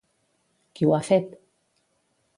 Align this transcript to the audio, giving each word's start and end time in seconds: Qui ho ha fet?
Qui 0.79 0.89
ho 0.89 0.95
ha 0.97 1.01
fet? 1.11 1.31